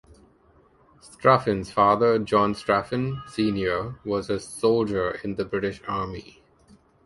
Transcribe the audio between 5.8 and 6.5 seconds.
Army.